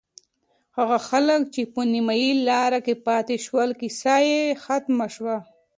[0.77, 2.15] هغه خلک چې په نیمه
[2.49, 5.37] لاره کې پاتې شول، کیسه یې ختمه شوه.